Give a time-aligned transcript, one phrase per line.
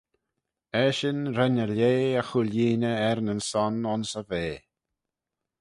[0.85, 4.57] Eshyn ren y leigh y cooilleeney er-nyn-son ayns e vea.